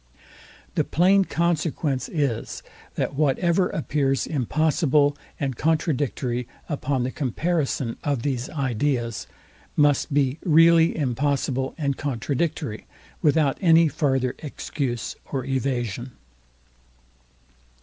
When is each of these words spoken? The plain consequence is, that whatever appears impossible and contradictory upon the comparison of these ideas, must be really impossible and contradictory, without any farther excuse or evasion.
The 0.73 0.83
plain 0.83 1.25
consequence 1.25 2.09
is, 2.09 2.63
that 2.95 3.13
whatever 3.13 3.69
appears 3.69 4.25
impossible 4.25 5.15
and 5.39 5.55
contradictory 5.55 6.47
upon 6.67 7.03
the 7.03 7.11
comparison 7.11 7.97
of 8.03 8.23
these 8.23 8.49
ideas, 8.49 9.27
must 9.75 10.11
be 10.11 10.39
really 10.43 10.97
impossible 10.97 11.75
and 11.77 11.97
contradictory, 11.97 12.87
without 13.21 13.59
any 13.61 13.87
farther 13.87 14.35
excuse 14.39 15.15
or 15.31 15.45
evasion. 15.45 16.13